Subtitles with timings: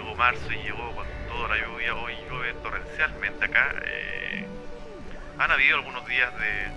[0.00, 1.94] Llegó marzo y llegó con toda la lluvia.
[1.94, 3.74] Hoy llueve torrencialmente acá.
[3.84, 4.48] eh,
[5.36, 6.72] han habido algunos días de,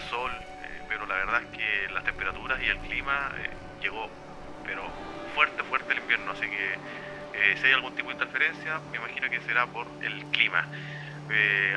[0.00, 4.12] sol, eh, pero la verdad es que las temperaturas y el clima eh, llegó,
[4.62, 4.94] pero
[5.24, 6.32] fuerte, fuerte el invierno.
[6.32, 6.80] Así que
[7.56, 10.68] si hay algún tipo de interferencia, me imagino que será por el clima.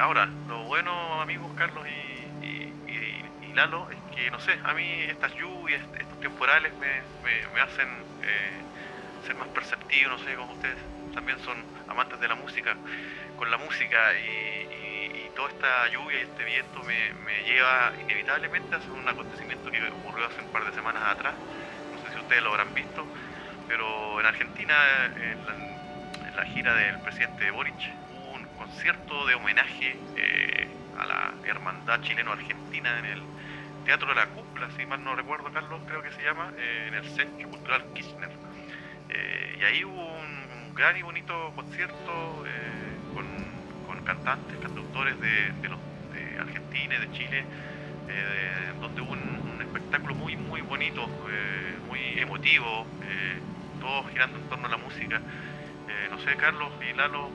[0.01, 2.33] Ahora, lo bueno, amigos Carlos y,
[2.91, 7.87] y- Lalo, es que no sé, a mí estas lluvias, estos temporales me, me- hacen
[9.25, 10.77] ser más perceptivo, no sé, como ustedes
[11.13, 12.75] también son amantes de la música,
[13.37, 19.05] con la música y, toda esta lluvia y este viento me, lleva inevitablemente a un
[19.05, 21.33] acontecimiento que ocurrió hace un par de semanas atrás,
[21.91, 23.05] no sé si ustedes lo habrán visto,
[23.67, 24.75] pero en Argentina,
[25.13, 27.75] en la, en la gira del presidente Boric,
[28.13, 33.21] hubo un concierto de homenaje eh, a la hermandad chileno-argentina en el
[33.83, 36.93] Teatro de la Cúpula, si mal no recuerdo, Carlos, creo que se llama, eh, en
[36.93, 38.44] el Centro Cultural Kirchner.
[39.57, 43.25] Y ahí hubo un, gran y bonito concierto eh, con,
[43.87, 45.75] con cantantes, cantautores de, de,
[46.37, 47.45] Argentina y de Chile,
[48.09, 53.39] eh, donde hubo un, un espectáculo muy, muy bonito, eh, muy emotivo, eh,
[53.79, 55.21] todo girando en torno a la música.
[56.09, 57.29] No sé, Carlos y Lalo,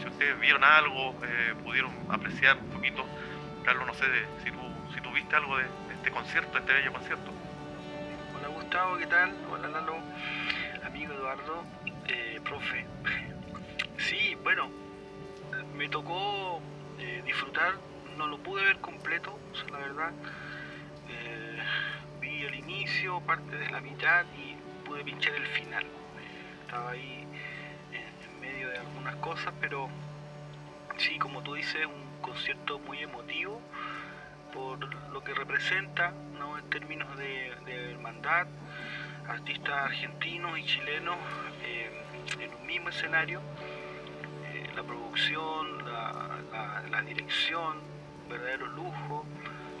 [0.00, 1.14] si ustedes vieron algo,
[1.64, 3.04] pudieron apreciar un poquito.
[3.64, 4.04] Carlos, no sé
[4.44, 4.60] si tú,
[4.94, 7.32] si tú viste algo de, de este concierto, de este bello concierto.
[8.36, 9.34] Hola Gustavo, ¿qué tal?
[9.50, 9.96] Hola Lalo,
[11.30, 11.62] Eduardo,
[12.08, 12.84] eh, profe.
[13.98, 14.68] Sí, bueno,
[15.76, 16.60] me tocó
[16.98, 17.74] eh, disfrutar,
[18.16, 19.38] no lo pude ver completo,
[19.70, 20.10] la verdad.
[21.08, 21.58] Eh,
[22.20, 25.86] vi el inicio, parte de la mitad y pude pinchar el final.
[26.62, 27.24] Estaba ahí
[27.92, 29.88] en, medio de algunas cosas, pero
[30.96, 33.60] sí, como tú dices, un concierto muy emotivo
[34.52, 34.82] por
[35.12, 36.58] lo que representa ¿no?
[36.58, 37.52] en términos de
[37.92, 38.48] hermandad,
[39.30, 41.16] artistas argentinos y chilenos
[41.64, 41.90] eh,
[42.40, 43.40] en un mismo escenario,
[44.52, 47.78] eh, la producción, la, dirección,
[48.28, 49.24] verdadero lujo,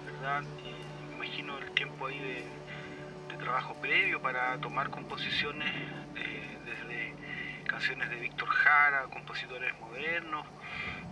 [0.06, 0.42] ¿verdad?
[0.42, 2.44] Me imagino el tiempo ahí de,
[3.28, 5.68] de trabajo previo para tomar composiciones
[6.16, 7.14] eh, desde
[7.64, 10.46] canciones de Víctor Jara, compositores modernos,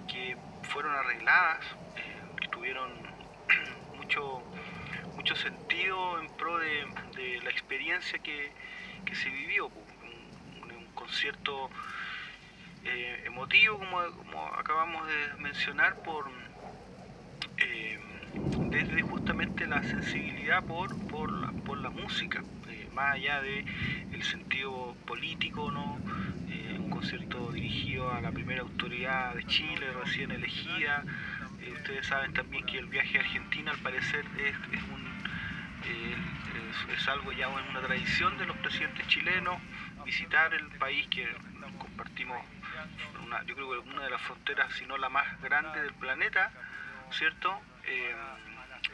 [0.08, 1.64] que fueron arregladas,
[1.96, 2.90] eh, que tuvieron
[3.96, 4.42] mucho,
[5.36, 8.52] sentido en pro de, la experiencia que,
[9.12, 9.66] se vivió.
[9.66, 9.88] Un,
[10.94, 11.70] concierto
[12.84, 16.28] eh, emotivo, como, acabamos de mencionar, por
[17.56, 17.98] eh,
[18.70, 23.64] desde justamente la sensibilidad por, por, la, por la música, eh, más allá de
[24.12, 25.98] el sentido político, ¿no?
[26.78, 31.04] Un concierto dirigido a la primera autoridad de Chile, recién elegida.
[31.74, 34.82] Ustedes saben también que el viaje a Argentina al parecer es, es
[35.84, 36.16] eh,
[36.70, 39.60] es, es algo ya una tradición de los presidentes chilenos,
[40.04, 41.26] visitar el país que
[41.78, 42.42] compartimos,
[43.24, 46.50] una, yo creo que una de las fronteras, si no la más grande del planeta,
[47.10, 47.60] ¿cierto?
[47.84, 48.14] Eh,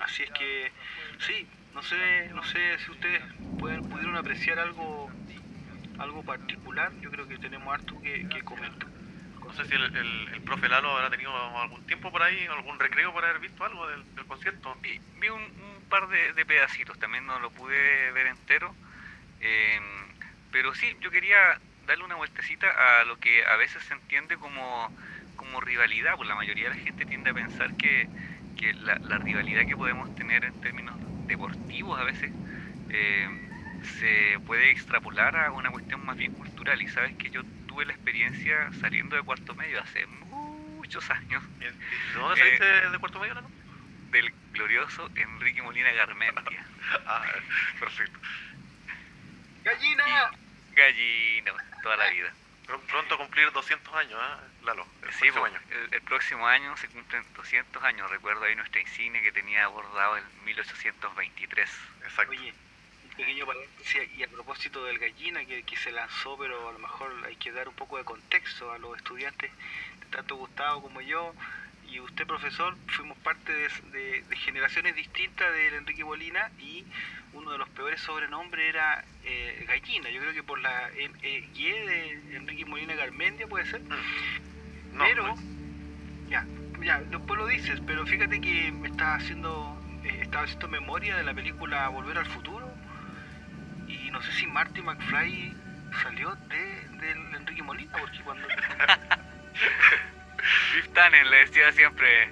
[0.00, 0.72] así es que
[1.18, 3.22] sí, no sé, no sé si ustedes
[3.58, 5.10] pueden, pudieron apreciar algo
[5.98, 8.88] algo particular, yo creo que tenemos harto que, que comentar.
[9.44, 11.30] No sé si el, el, el profe Lalo habrá tenido
[11.60, 14.76] algún tiempo por ahí, algún recreo por haber visto algo del, del concierto.
[14.82, 18.76] Vi, vi un, un par de, de pedacitos, también no lo pude ver entero.
[19.40, 19.80] eh,
[20.50, 21.38] pero sí, yo quería
[21.86, 24.94] darle una vueltecita a lo que a veces se entiende como,
[25.36, 28.10] como rivalidad, pues la mayoría de la gente tiende a pensar que,
[28.56, 32.32] que la, la rivalidad que podemos tener en términos deportivos a veces
[32.88, 33.28] eh,
[33.82, 36.80] se puede extrapolar a una cuestión más bien cultural.
[36.82, 41.42] Y sabes que yo tuve la experiencia saliendo de cuarto medio hace muchos años
[42.12, 43.50] ¿De dónde saliste de Cuarto Medio, Lalo?
[44.14, 46.66] Del glorioso Enrique Molina Garmendia.
[47.06, 47.24] Ah,
[47.80, 48.18] perfecto.
[49.64, 50.30] ¡Gallina!
[50.74, 51.52] Gallina,
[51.82, 52.32] toda la vida.
[52.66, 54.64] Pr- Pronto a cumplir 200 años, ¿eh?
[54.64, 55.60] Lalo, el Sí, próximo pues, año.
[55.70, 58.10] el, el próximo año se cumplen 200 años.
[58.10, 61.70] Recuerdo ahí nuestra insignia que tenía abordado en 1823.
[62.04, 62.30] Exacto.
[62.30, 62.52] Oye,
[63.04, 66.78] un pequeño paréntesis y a propósito del gallina que, que se lanzó, pero a lo
[66.78, 69.50] mejor hay que dar un poco de contexto a los estudiantes,
[70.10, 71.34] tanto Gustavo como yo,
[71.94, 76.84] y usted profesor, fuimos parte de, de- de generaciones distintas del Enrique Molina y
[77.32, 80.10] uno de los peores sobrenombres era eh, gallina.
[80.10, 83.80] Yo creo que por la Y de Enrique Molina Garmendia puede ser.
[83.82, 84.96] Mm.
[84.96, 85.40] No, pero, pues,
[86.28, 86.44] ya,
[86.82, 91.22] ya, después lo dices, pero fíjate que me estaba haciendo, eh, estaba haciendo memoria de
[91.24, 92.68] la película Volver al Futuro
[93.88, 95.54] y no sé si Marty McFly
[96.02, 98.48] salió de, del Enrique Molina, porque cuando...
[100.74, 102.24] Biff Tannen le decía siempre,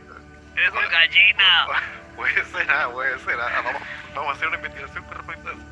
[0.56, 1.66] ¡Es una gallina!
[2.16, 3.40] Puede ser, ah, puede ser.
[3.40, 3.82] ah, Vamos,
[4.14, 5.62] vamos a hacer una investigación con respecto a eso.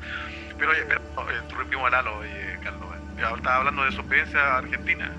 [0.57, 2.89] Pero oye, pero, oh, interrumpimos a Lalo, oye, Carlos.
[2.95, 3.21] eh.
[3.21, 5.11] Ya Estaba hablando de supervivencia argentina,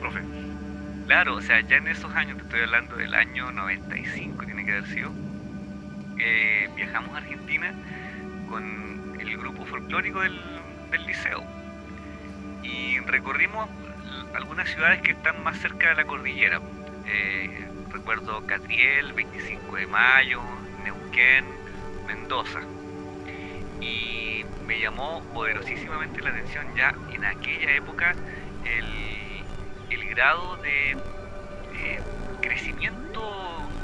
[0.00, 0.20] profe.
[1.06, 4.72] Claro, o sea, ya en esos años, te estoy hablando del año 95, tiene que
[4.72, 5.12] haber sido,
[6.18, 7.72] eh, viajamos a Argentina
[8.48, 10.40] con el grupo folclórico del,
[10.90, 11.44] del liceo
[12.62, 13.68] y recorrimos
[14.34, 16.60] algunas ciudades que están más cerca de la cordillera.
[17.06, 20.40] Eh, recuerdo Catriel, 25 de Mayo,
[20.84, 21.44] Neuquén,
[22.06, 22.60] Mendoza.
[23.80, 28.14] Y me llamó poderosísimamente la atención ya en aquella época
[28.64, 32.00] el, grado de eh,
[32.42, 33.22] crecimiento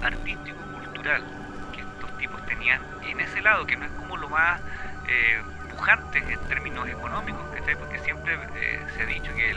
[0.03, 1.25] artístico cultural
[1.73, 4.61] que estos tipos tenían en ese lado, que no es como lo más
[5.09, 5.41] eh,
[5.71, 7.43] pujante en términos económicos,
[7.79, 9.55] porque siempre eh, se ha dicho que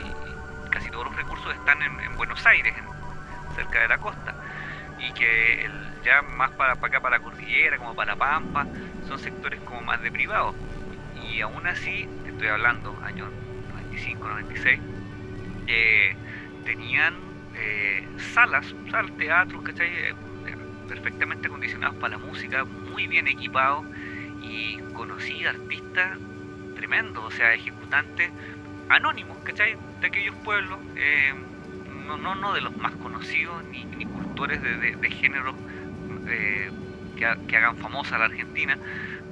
[0.69, 2.73] casi todos los recursos están en, en Buenos Aires,
[3.59, 4.33] cerca de la costa,
[4.99, 5.69] y que
[6.03, 8.65] ya más para, acá, para la cordillera, como para Pampa,
[9.07, 10.55] son sectores como más de privados.
[11.29, 13.29] Y aún así, te estoy hablando, años
[13.73, 14.79] 95, 96,
[15.67, 16.15] eh,
[16.65, 17.15] tenían
[17.55, 19.87] eh, salas, salas, teatros, ¿cachai?
[19.87, 20.13] Eh,
[20.87, 23.85] perfectamente acondicionados para la música, muy bien equipados
[24.41, 26.17] y conocí artistas
[26.75, 28.31] tremendos, o sea, ejecutantes
[28.89, 29.77] anónimos, ¿cachai?
[30.01, 31.33] De aquellos pueblos, eh,
[32.09, 35.55] no, no, no de los más conocidos ni, ni cultores de, de, de géneros
[36.27, 36.71] eh,
[37.15, 38.79] que, ha- que hagan famosa a la Argentina,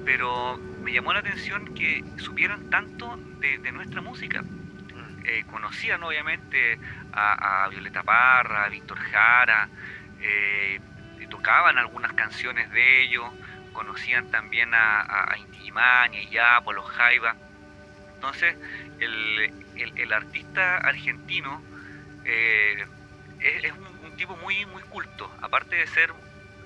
[0.03, 4.45] pero me llamó la atención que supieran tanto de, de nuestra música.
[5.25, 6.79] Eh, conocían obviamente
[7.11, 9.71] a, a Violeta Parra, a Víctor Jara,
[10.17, 10.81] eh,
[11.29, 13.25] tocaban algunas canciones de ellos,
[13.71, 17.37] conocían también a, a, a Inti a Yapo, a los Jaiba.
[18.13, 18.57] Entonces,
[18.97, 21.67] el, el- el artista argentino
[22.27, 22.85] eh,
[23.39, 26.13] es, un, tipo muy, muy culto, aparte de ser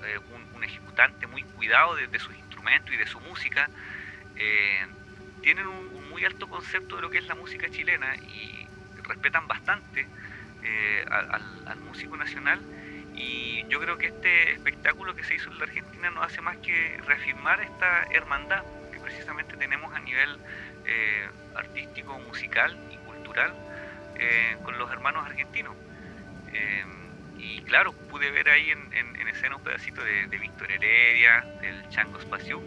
[0.04, 0.18] eh,
[0.54, 3.70] un, ejecutante muy cuidado de, de sus instrumentos y de su música,
[4.36, 4.86] eh,
[5.40, 8.66] tienen un, muy alto concepto de lo que es la música chilena y
[9.02, 10.06] respetan bastante
[11.10, 12.60] al músico nacional.
[13.14, 16.58] Y yo creo que este espectáculo que se hizo en la Argentina no hace más
[16.58, 18.62] que reafirmar esta hermandad
[18.92, 20.38] que precisamente tenemos a nivel
[20.84, 23.52] eh, artístico, musical y cultural
[24.16, 25.76] eh, con los hermanos argentinos.
[26.46, 26.84] Eh,
[27.34, 31.48] y claro, pude ver ahí en, en- en escena un pedacito de, de Víctor Heredia,
[31.60, 32.64] del Chango Spasiuk,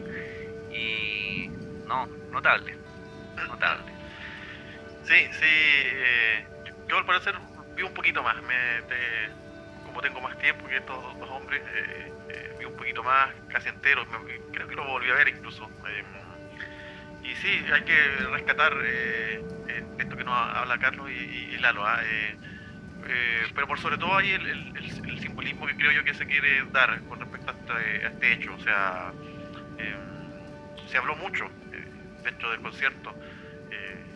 [0.70, 1.50] y
[1.86, 2.74] no, notable,
[3.50, 3.94] notable.
[5.02, 5.46] Sí, sí.
[5.46, 6.48] eh,
[6.88, 7.36] yo al parecer
[7.76, 8.42] vi un poquito más.
[8.44, 8.56] Me,
[9.84, 11.62] como tengo más tiempo que estos dos hombres,
[12.60, 14.06] vi un poquito más, casi entero.
[14.52, 15.70] creo que lo volví a ver incluso.
[17.26, 21.86] Y sí, hay que rescatar eh, eh, esto que nos habla Carlos y, Lalo.
[21.86, 22.38] ah, eh,
[23.54, 27.20] pero por sobre todo hay el, simbolismo que creo yo que se quiere dar con
[27.20, 28.54] respecto a este, este hecho.
[28.54, 29.12] O sea,
[29.78, 29.96] eh,
[30.88, 31.50] se habló mucho
[32.24, 33.14] dentro del concierto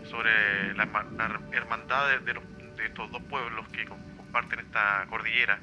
[0.10, 2.44] sobre la, herma- la hermandad de, los-
[2.78, 5.60] de estos dos pueblos que com- comparten esta cordillera.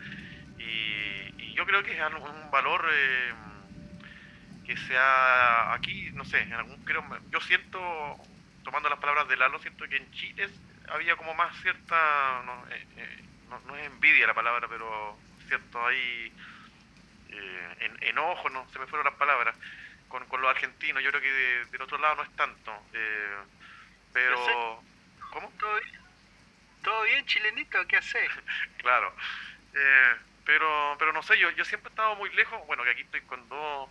[0.58, 3.32] Y, y yo creo que es un valor eh,
[4.66, 7.78] que sea aquí, no sé, en algún creo, yo siento,
[8.64, 10.48] tomando las palabras de Lalo, siento que en Chile
[10.88, 15.16] había como más cierta, no, eh, eh, no- no es envidia la palabra, pero
[15.48, 16.32] cierto ahí
[17.28, 19.56] eh, en- enojo, no se me fueron las palabras,
[20.08, 23.36] con, con los argentinos, yo creo que de- del otro lado no es tanto, eh,
[24.12, 24.82] pero...
[25.30, 25.52] ¿Cómo?
[25.58, 26.00] ¿Todo bien?
[26.82, 27.86] ¿Todo bien, chilenito?
[27.86, 28.30] ¿Qué haces?
[28.78, 29.12] Claro.
[29.74, 32.64] Eh, pero, pero no sé, yo, yo siempre he estado muy lejos.
[32.68, 33.90] Bueno, que aquí estoy con dos,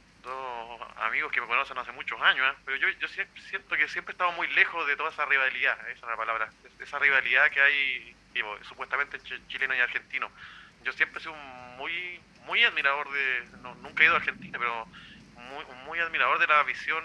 [0.97, 2.57] amigos que me conocen hace muchos años, ¿eh?
[2.65, 5.77] pero yo, yo sie- siento que siempre he estado muy lejos de toda esa rivalidad,
[5.89, 10.31] esa es la palabra, es- esa rivalidad que hay digo, supuestamente chileno y argentino.
[10.83, 14.89] Yo siempre he sido muy, muy admirador de, no, nunca he ido a Argentina, pero
[15.85, 17.03] muy, admirador de la visión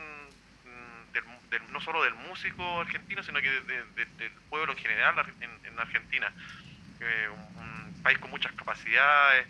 [0.65, 4.79] mm, del, no solo del músico argentino, sino que de- de- de- del pueblo en
[4.79, 6.33] general en, en Argentina.
[7.01, 9.47] Eh, un país con muchas capacidades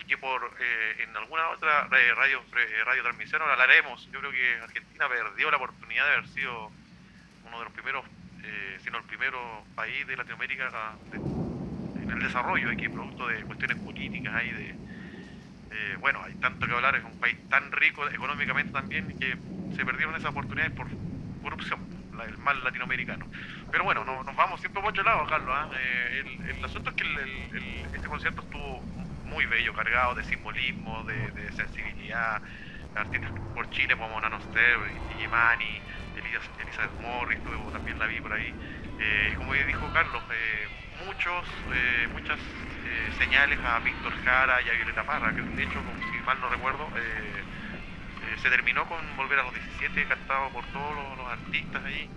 [0.00, 4.08] y que por eh, en alguna otra eh, radio eh, radiotransmisión hablaremos.
[4.12, 6.70] Yo creo que Argentina perdió la oportunidad de haber sido
[7.46, 8.04] uno de los primeros,
[8.44, 11.16] eh, si no el primero país de Latinoamérica de-
[12.02, 14.74] en el desarrollo, producto de cuestiones políticas hay de
[16.00, 19.36] bueno, hay tanto que hablar, es un país tan rico económicamente también que
[19.74, 20.86] se perdieron esas oportunidades por
[21.42, 21.80] corrupción,
[22.28, 23.26] el mal latinoamericano.
[23.70, 25.50] Pero bueno, nos vamos siempre por otro lado, Carlos.
[25.52, 25.68] ¿ah?
[25.78, 27.04] Eh, el, asunto es que
[27.94, 28.82] este concierto estuvo
[29.26, 32.42] muy bello, cargado de simbolismo, de, sensibilidad.
[32.94, 34.78] Artistas por Chile como Nanoster,
[35.18, 35.82] Yimani,
[36.16, 37.38] Elizabeth Morris,
[37.72, 38.54] también la vi por ahí.
[38.98, 40.68] Eh, como dijo Carlos, eh,
[41.04, 42.38] muchos, eh, muchas
[43.18, 46.88] señales a Víctor Jara y a Violeta Parra, que de hecho, si mal no recuerdo,
[48.42, 52.08] se terminó con Volver a los 17, cantado por todos los, artistas ahí.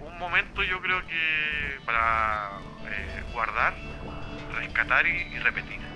[0.00, 2.50] un momento yo creo que para
[3.32, 3.74] guardar,
[4.56, 5.87] rescatar y, repetir.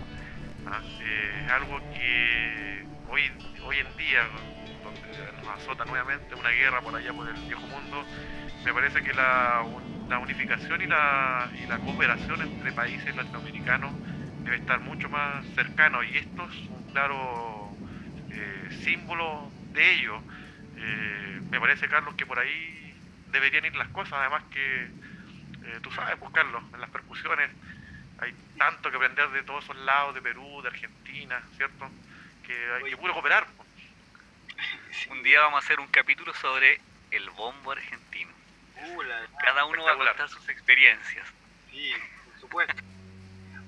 [0.66, 0.80] ¿Ah?
[1.00, 3.22] es algo que hoy,
[3.64, 4.22] hoy en día,
[5.42, 8.04] nos azota nuevamente una guerra por allá por el viejo mundo,
[8.64, 9.64] me parece que la,
[10.20, 13.92] unificación y la, y la cooperación entre países latinoamericanos
[14.44, 17.70] debe estar mucho más cercano y esto es un claro
[18.30, 20.20] eh, símbolo de ello.
[20.76, 22.94] Eh, me parece, Carlos, que por ahí
[23.32, 26.32] deberían ir las cosas, además que eh, tú sabes, pues,
[26.74, 27.50] en las percusiones
[28.22, 31.90] hay tanto que aprender de todos esos lados, de Perú, de Argentina, ¿cierto?
[32.46, 33.46] Que hay que puro cooperar.
[33.56, 33.68] Pues.
[35.10, 38.30] Un día vamos a hacer un capítulo sobre el bombo argentino.
[39.44, 41.26] Cada uno va a contar sus experiencias.
[41.70, 41.92] Sí,
[42.24, 42.82] por supuesto.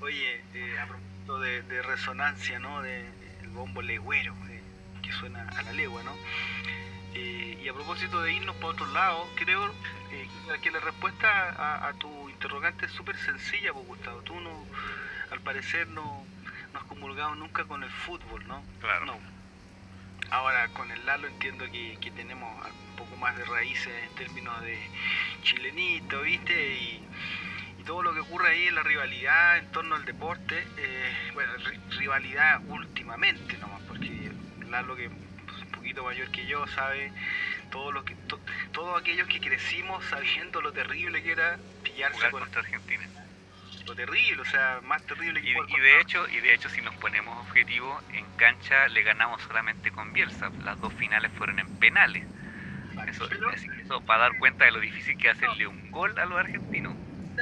[0.00, 2.82] Oye, eh, a propósito de, resonancia, ¿no?
[2.82, 3.06] De,
[3.42, 4.62] el bombo legüero, eh,
[5.02, 6.16] que suena a la legua, ¿no?
[7.14, 9.73] Eh, y a propósito de irnos por otro lado, creo
[10.61, 14.21] que la respuesta a, tu interrogante es súper sencilla, pues, Gustavo.
[14.23, 14.65] Tú no,
[15.31, 16.25] al parecer no,
[16.73, 18.63] no has comulgado nunca con el fútbol, ¿no?
[18.81, 19.07] Claro.
[19.07, 19.19] No.
[20.31, 22.51] Ahora con el Lalo entiendo que, que tenemos
[22.91, 24.79] un poco más de raíces en términos de
[25.43, 26.75] chilenito, ¿viste?
[26.75, 27.01] Y,
[27.87, 31.53] todo lo que ocurre ahí en la rivalidad en torno al deporte, eh, bueno,
[31.91, 34.33] rivalidad últimamente nomás, porque
[34.71, 37.13] Lalo que es un poquito mayor que yo sabe
[37.75, 38.14] todo lo que
[38.71, 43.02] todos aquellos que crecimos sabiendo lo terrible que era pillarse con contra Argentina.
[43.88, 46.81] Lo terrible, o sea, más terrible que y, y de hecho y de hecho si
[46.83, 50.50] nos ponemos objetivos en cancha le ganamos solamente con Bielsa.
[50.64, 52.25] Las dos finales fueron en penales.
[53.09, 56.95] Eso, eso para dar cuenta de lo difícil que hacerle un gol a los argentinos.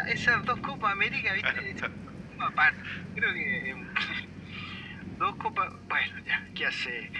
[0.08, 1.76] Esas dos Copas América viste
[2.38, 2.80] aparte
[3.14, 3.94] creo que em,
[5.18, 7.12] dos copas bueno ya qué hace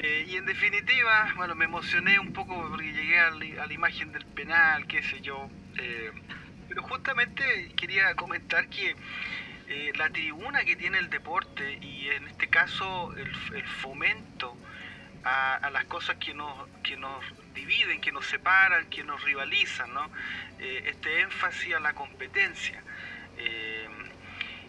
[0.00, 4.24] eh, y en definitiva, bueno, me emocioné un poco porque llegué a la, imagen del
[4.26, 5.50] penal, qué sé yo.
[5.76, 6.12] Eh,
[6.68, 8.94] pero justamente quería comentar que
[9.66, 14.56] eh, la tribuna que tiene el deporte y en este caso el, fomento
[15.24, 20.08] a, las cosas que nos, que nos dividen, que nos separan, que nos rivalizan, ¿no?
[20.60, 22.84] Este énfasis a la competencia.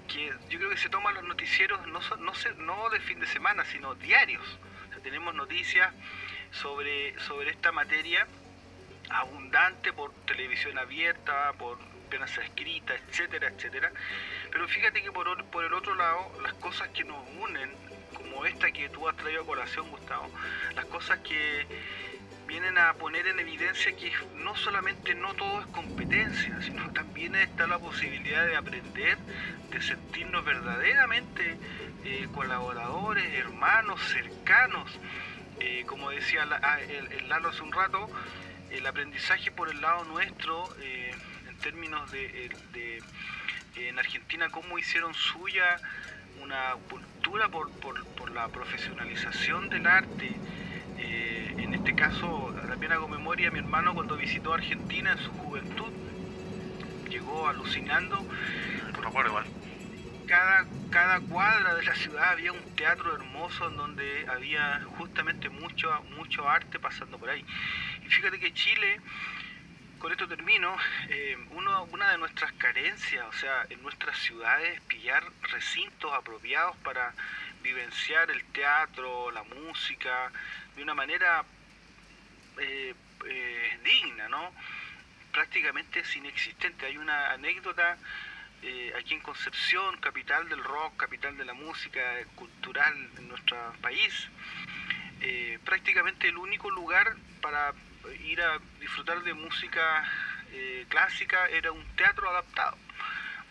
[0.07, 3.63] Que yo creo que se toman los noticieros no, no, no de fin de semana,
[3.65, 4.59] sino diarios.
[4.99, 5.93] Tenemos noticias
[6.51, 8.27] sobre, sobre esta materia
[9.09, 11.77] abundante por televisión abierta, por
[12.09, 13.91] prensa escrita, etcétera, etcétera.
[14.51, 17.71] Pero fíjate que por, por el otro lado, las cosas que nos unen,
[18.13, 20.29] como esta que tú has traído a colación, Gustavo,
[20.75, 21.67] las cosas que
[22.47, 27.67] vienen a poner en evidencia que no solamente no todo es competencia, sino también está
[27.67, 29.17] la posibilidad de aprender,
[29.69, 31.57] de sentirnos verdaderamente
[32.05, 34.89] eh, colaboradores, hermanos, cercanos.
[35.59, 38.09] Eh, como decía ah, el, Lalo hace un rato,
[38.69, 41.11] el aprendizaje por el lado nuestro, eh,
[41.49, 42.49] en términos de,
[43.75, 45.77] en Argentina, cómo hicieron suya
[46.41, 50.31] una cultura por, por, la profesionalización del arte.
[50.97, 55.31] Eh, en este caso, también hago memoria a mi hermano cuando visitó Argentina en su
[55.31, 55.91] juventud,
[57.09, 58.25] llegó alucinando.
[59.27, 59.45] igual.
[60.27, 65.91] Cada, cada cuadra de la ciudad había un teatro hermoso en donde había justamente mucho,
[66.17, 67.45] mucho arte pasando por ahí
[68.09, 68.99] fíjate que Chile,
[69.99, 70.75] con esto termino,
[71.09, 77.13] eh, una de nuestras carencias, o sea, en nuestras ciudades, pillar recintos apropiados para
[77.61, 80.31] vivenciar el teatro, la música,
[80.75, 81.43] de una manera
[82.57, 82.93] eh,
[83.25, 84.53] eh, digna, ¿no?
[85.31, 86.85] Prácticamente es inexistente.
[86.85, 87.97] Hay una anécdota
[88.97, 92.01] aquí en Concepción, capital del rock, capital de la música
[92.35, 94.27] cultural en nuestro país,
[95.63, 97.73] prácticamente el único lugar para
[98.25, 100.05] ir a disfrutar de música
[100.51, 102.77] eh, clásica era un teatro adaptado,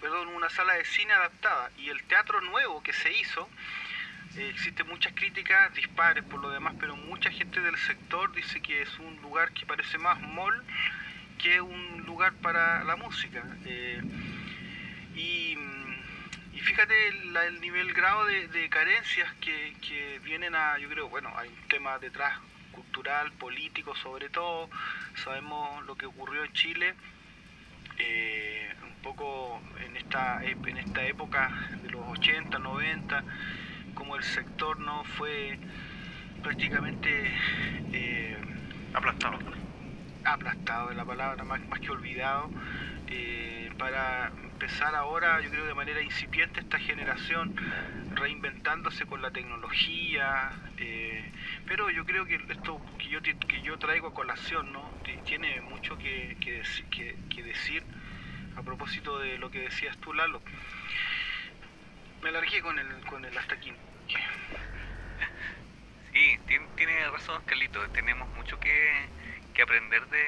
[0.00, 1.70] perdón, una sala de cine adaptada.
[1.78, 3.48] Y el teatro nuevo que se hizo,
[4.36, 8.82] eh, existen muchas críticas, dispares por lo demás, pero mucha gente del sector dice que
[8.82, 10.64] es un lugar que parece más mall
[11.38, 13.44] que un lugar para la música.
[13.64, 14.02] Eh,
[15.18, 15.56] y,
[16.60, 21.68] fíjate el nivel grado de, carencias que, que, vienen a, yo creo, bueno, hay un
[21.68, 22.38] tema detrás
[22.72, 24.68] cultural, político sobre todo.
[25.24, 26.94] Sabemos lo que ocurrió en Chile,
[27.98, 31.50] eh, un poco en esta, en esta época
[31.82, 33.24] de los 80, 90,
[33.94, 35.58] como el sector no fue
[36.42, 37.32] prácticamente
[37.92, 38.36] eh,
[38.94, 39.38] aplastado.
[40.24, 42.50] Aplastado es la palabra, más, más que olvidado.
[43.10, 47.54] Eh, para empezar ahora, yo creo de manera incipiente esta generación,
[48.14, 51.32] reinventándose con la tecnología, eh,
[51.66, 54.90] pero yo creo que esto que yo, que yo traigo a colación, ¿no?
[55.24, 57.82] tiene mucho que, que, decir
[58.56, 60.42] a propósito de lo que decías tú, Lalo.
[62.22, 63.72] Me alargué con el, con el hasta aquí.
[66.12, 66.38] Sí,
[66.76, 67.86] tiene, razón, Carlito.
[67.90, 69.06] Tenemos mucho que,
[69.54, 70.26] que aprender de,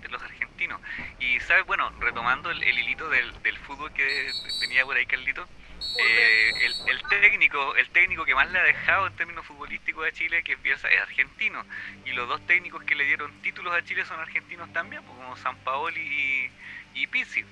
[0.00, 0.80] de los argentinos.
[1.18, 1.66] Y, ¿sabes?
[1.66, 4.30] Bueno, retomando el, hilito del, del, fútbol que
[4.60, 5.46] tenía por ahí, Carlito,
[5.98, 10.12] eh, el, el, técnico el técnico que más le ha dejado en términos futbolísticos a
[10.12, 11.64] Chile, que es Bielsa, es argentino.
[12.04, 15.36] Y los dos técnicos que le dieron títulos a Chile son argentinos también, pues, como
[15.36, 17.44] San Paoli y, y Pizzi.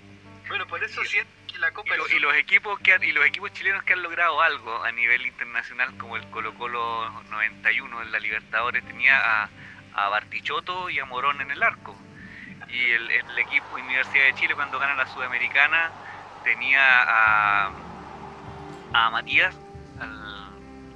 [0.49, 3.83] Bueno, por eso sí que la Copa y, los equipos que y los equipos chilenos
[3.83, 8.85] que han logrado algo a nivel internacional, como el Colo Colo 91 en la Libertadores,
[8.87, 9.50] tenía a,
[9.95, 11.99] a Bartichotto y a Morón en el arco
[12.68, 15.90] y el, el, equipo Universidad de Chile cuando gana la Sudamericana
[16.44, 17.70] tenía a,
[18.92, 19.56] a Matías,
[20.00, 20.10] al,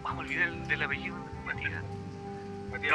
[0.03, 1.83] vamos a olvidar el, del apellido, Matías.
[2.71, 2.93] Matías.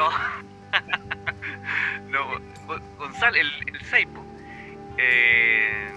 [2.10, 4.24] No, no González, el, el Seipo.
[4.96, 5.92] Eh,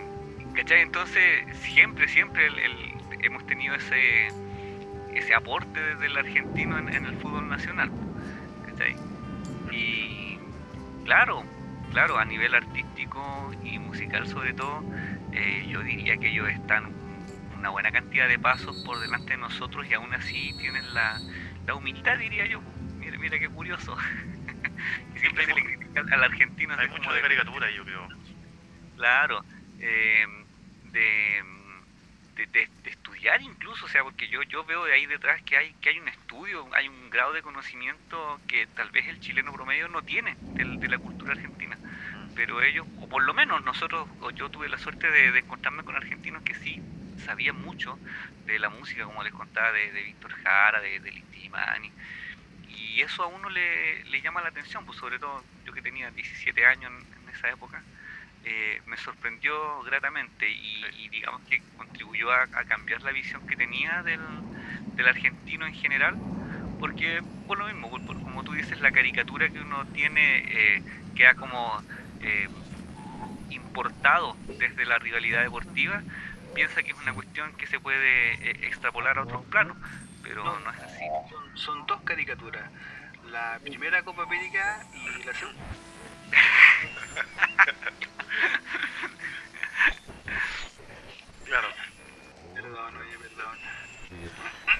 [0.55, 0.81] ¿Cachai?
[0.81, 4.27] Entonces siempre, siempre el, hemos tenido ese
[5.13, 7.91] ese aporte desde el argentino en, en el fútbol nacional.
[8.65, 8.95] ¿Cachai?
[9.71, 10.39] Y
[11.05, 11.43] claro,
[11.91, 14.83] claro, a nivel artístico y musical sobre todo,
[15.31, 16.91] eh, yo diría que ellos están
[17.57, 21.21] una buena cantidad de pasos por delante de nosotros y aún así tienen la,
[21.67, 22.61] la humildad, diría yo.
[22.97, 23.95] Mira, mira qué curioso.
[25.15, 26.73] siempre se le critica al argentino.
[26.77, 28.07] Hay mucho de, caricatura, yo creo.
[28.95, 29.43] Claro,
[29.79, 30.25] eh,
[30.91, 31.43] de,
[32.35, 35.89] de, estudiar incluso, o sea, porque yo, yo veo de ahí detrás que hay, que
[35.89, 40.01] hay un estudio, hay un grado de conocimiento que tal vez el chileno promedio no
[40.01, 41.77] tiene de la cultura argentina.
[42.35, 45.95] Pero ellos, o por lo menos nosotros, o yo tuve la suerte de, encontrarme con
[45.95, 46.81] argentinos que sí
[47.25, 47.99] sabían mucho
[48.45, 51.91] de la música, como les contaba, de, Víctor Jara, de, de Listimani,
[52.69, 56.11] y eso a uno le, le, llama la atención, pues sobre todo yo que tenía
[56.11, 57.81] 17 años en, esa época,
[58.43, 64.21] eh, me sorprendió gratamente y, digamos que contribuyó a, cambiar la visión que tenía del,
[64.95, 66.15] del argentino en general,
[66.79, 67.89] porque por lo mismo,
[68.23, 70.81] como tú dices, la caricatura que uno tiene eh,
[71.15, 71.81] queda como
[72.21, 72.47] eh,
[73.49, 76.01] importado desde la rivalidad deportiva,
[76.53, 79.77] piensa que es una cuestión que se puede eh, extrapolar a otros planos,
[80.23, 81.03] pero no, es así.
[81.55, 82.69] Son, dos caricaturas,
[83.31, 85.59] la primera Copa América y la segunda.
[91.45, 91.67] claro.
[92.53, 93.57] Perdón, oye, perdón.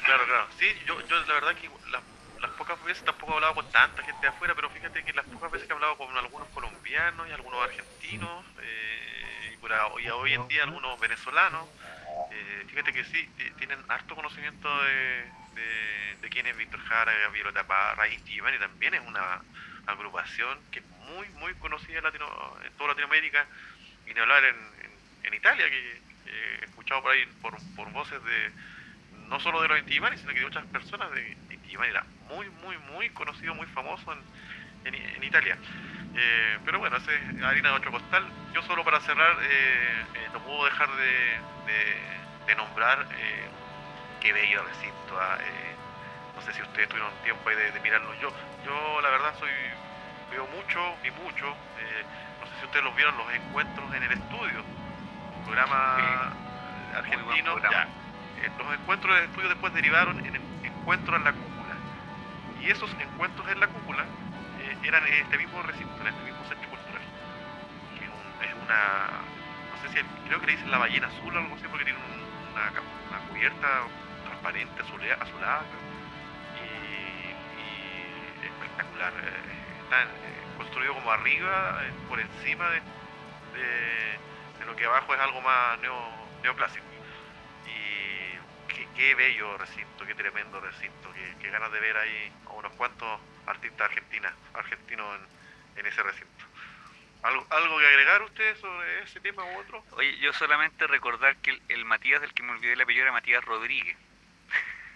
[0.06, 0.48] Claro, claro.
[0.62, 2.00] Sí, yo, yo la verdad que la
[2.42, 5.26] las pocas veces tampoco he hablado con tanta gente de afuera, pero fíjate que las
[5.26, 9.58] pocas veces que he hablado con algunos colombianos y algunos argentinos, eh,
[10.00, 11.68] y, hoy en día algunos venezolanos,
[12.32, 15.26] eh, fíjate que sí, tienen harto conocimiento de,
[16.22, 18.18] de, quién es Víctor Jara, Gabriel Taparra, y
[18.60, 19.42] también es una
[19.88, 22.28] agrupación que es muy, muy conocida en, Latino,
[22.64, 23.46] en toda Latinoamérica,
[24.08, 24.56] y ni hablar en,
[25.24, 28.52] en, Italia, que he escuchado por ahí por, por voces de
[29.32, 32.78] no solo de los Inti sino que de otras personas de Inti era muy, muy,
[32.94, 34.14] muy conocido, muy famoso
[34.84, 35.58] en, en, Italia.
[36.16, 38.28] Eh, pero bueno, ese es harina de otro costal.
[38.54, 41.40] Yo solo para cerrar, eh, eh, no puedo dejar de,
[42.46, 43.08] de, nombrar
[44.20, 45.18] qué bello recinto.
[45.18, 45.38] Ah,
[46.36, 48.14] no sé si ustedes tuvieron tiempo de, de, mirarlo.
[48.16, 48.30] Yo,
[48.66, 49.50] yo la verdad soy
[50.30, 51.46] veo mucho y mucho.
[51.48, 54.62] no sé si ustedes los vieron los encuentros en el estudio.
[55.46, 56.34] programa
[56.94, 57.58] argentino.
[57.72, 57.88] Ya,
[58.50, 61.76] los encuentros de estudio después derivaron en encuentros en la cúpula.
[62.62, 64.06] Y esos encuentros en la cúpula
[64.60, 67.02] eh, eran en este mismo recinto, en este mismo centro cultural.
[68.42, 69.22] Es, una,
[69.72, 72.00] no sé si, creo que le dicen la ballena azul o algo así, porque tiene
[72.00, 73.68] una, una, cubierta
[74.26, 75.64] transparente, azulada,
[76.58, 79.14] y, espectacular.
[79.14, 80.08] Eh, está eh,
[80.58, 82.82] construido como arriba, por encima de,
[83.54, 85.96] de, lo que abajo es algo más neo,
[86.44, 86.91] neoclásico
[88.96, 93.90] qué, bello recinto, qué tremendo recinto, qué, ganas de ver ahí a unos cuantos artistas
[93.90, 95.20] argentinas, argentinos
[95.76, 96.46] en, ese recinto.
[97.24, 99.84] ¿Algo, ¿Algo que agregar ustedes sobre ese tema u otro?
[99.92, 103.44] Oye, yo solamente recordar que el, Matías del que me olvidé la apellido era Matías
[103.46, 103.98] Rodríguez.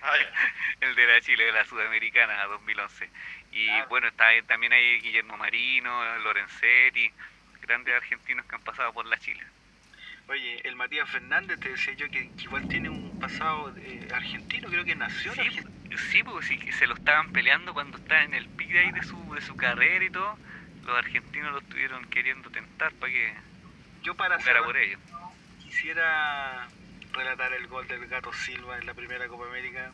[0.02, 0.14] Ah,
[0.82, 3.10] el de la Chile, de la Sudamericana 2011.
[3.52, 3.90] Y Claro.
[3.90, 7.12] bueno, está ahí- también hay Guillermo Marino, Lorenzetti,
[7.62, 9.44] grandes argentinos que han pasado por la Chile.
[10.28, 14.68] Oye, el Matías Fernández te decía yo que, que igual tiene un pasado eh, argentino,
[14.70, 15.70] creo que nació en Sí, Argentina.
[15.90, 18.92] pues, sí, porque sí, se lo estaban peleando cuando estaba en el pic de ahí
[18.92, 20.38] de su, de su carrera y todo.
[20.86, 23.34] Los argentinos lo estuvieron queriendo tentar para que
[24.04, 25.00] Yo para jugara por ellos.
[25.64, 26.68] quisiera
[27.14, 29.92] relatar el gol del Gato Silva en la primera Copa América.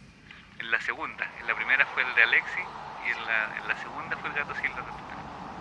[0.60, 2.66] En la segunda, en la primera fue el de Alexis
[3.08, 4.86] y en la, en la segunda fue el Gato Silva.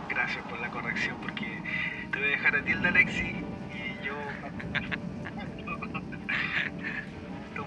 [0.09, 1.63] Gracias por la corrección, porque
[2.11, 3.37] te voy a dejar a ti el de Alexis
[3.73, 4.19] y yo.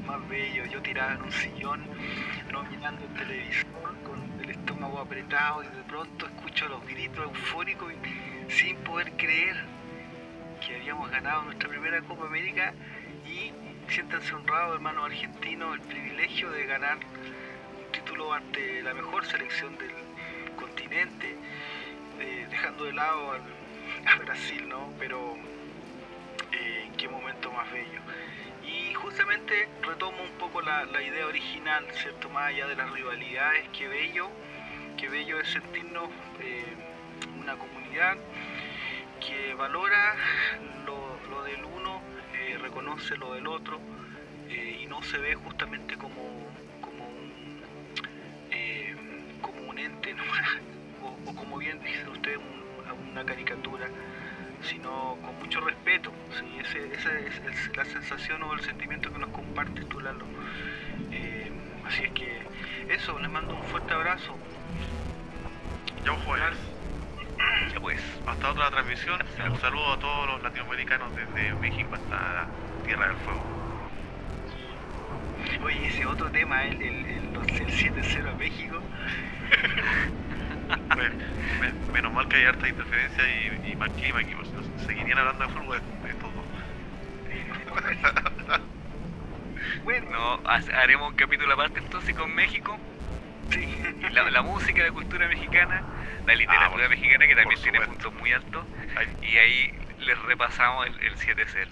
[0.06, 0.66] Más bello.
[0.66, 1.82] Yo tiraba en un sillón,
[2.52, 7.94] no mirando el televisor, con el estómago apretado y de pronto escucho los gritos eufóricos
[8.50, 9.56] sin poder creer
[10.66, 12.74] que habíamos ganado nuestra primera Copa América
[13.26, 13.52] y
[13.92, 19.92] siéntanse honrados, hermanos argentinos, el privilegio de ganar un título ante la mejor selección del
[20.56, 21.38] continente,
[22.20, 23.32] eh, dejando de lado
[24.06, 24.92] a Brasil, ¿no?
[25.00, 25.36] Pero
[26.52, 28.02] eh, qué momento más bello.
[29.16, 32.32] Justamente retomo un poco la, idea original, ¿cierto?
[32.32, 34.28] Más allá de las rivalidades, qué bello,
[34.98, 36.10] qué bello es sentirnos
[36.42, 36.66] eh,
[37.40, 38.18] una comunidad
[39.20, 40.16] que valora
[40.88, 42.02] lo, del uno,
[42.42, 43.80] eh, reconoce lo del otro
[44.50, 46.44] eh, y no se ve justamente como, un,
[49.44, 50.16] como un ente
[51.04, 53.88] o, como bien dicen ustedes un- una caricatura
[54.64, 56.46] sino con mucho respeto ¿sí?
[56.60, 60.26] Ese- esa es, es la sensación o el sentimiento que nos compartes tú Lalo
[61.12, 61.52] Eh,
[61.86, 62.42] así es que
[62.90, 64.38] eso les mando un fuerte abrazo
[66.04, 66.58] Ya vos jóvenes.
[67.74, 69.20] Ya pues, Hasta otra transmisión.
[69.52, 72.48] Un saludo a todos los latinoamericanos desde México hasta la
[72.86, 73.44] Tierra del Fuego.
[75.66, 78.82] Oye, ese otro tema, el, el, el, el 7-0 a México,
[80.96, 81.10] Me-
[81.60, 84.50] me- menos mal que hay harta interferencia y, y aquí, pues,
[84.86, 86.46] seguirían hablando de fútbol de, todo.
[89.84, 92.80] bueno, no, ha- haremos un capítulo aparte entonces con México.
[93.50, 93.68] sí.
[94.12, 95.84] La, la música, la cultura mexicana,
[96.26, 98.66] la literatura Ah, mexicana que también tiene puntos muy altos.
[99.22, 101.68] Y ahí les repasamos el, el 7-0.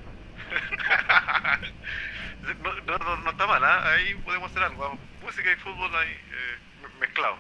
[2.64, 3.92] no, no, no- no está mal, ¿ah?
[3.94, 4.98] ahí podemos hacer algo.
[5.22, 7.38] Música y fútbol ahí eh, me- mezclado.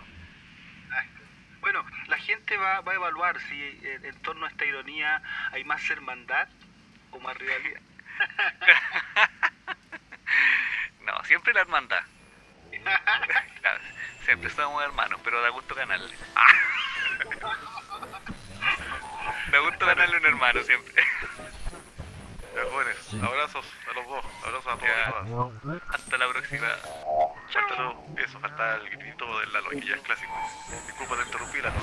[1.62, 5.22] Bueno, la gente va, va a evaluar si eh, en torno a esta ironía
[5.52, 6.48] hay más hermandad
[7.12, 7.82] o más rivalidad.
[11.06, 12.04] No, siempre la hermandad.
[13.62, 13.80] Claro,
[14.24, 16.10] siempre somos hermanos, pero da gusto ganarle.
[19.52, 21.04] Da gusto ganarle a un hermano siempre.
[22.56, 25.82] Ya, jóvenes, abrazos a los dos, abrazos a todos y todas.
[25.94, 26.68] Hasta la próxima.
[27.54, 30.32] Falta lo- eso, falta el gritito del Lalo, que ya es clásico.
[30.88, 31.82] Disculpa de interrumpir, Lalo.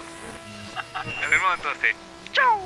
[1.05, 1.97] Nos vemos entonces.
[2.33, 2.61] ¡Chao!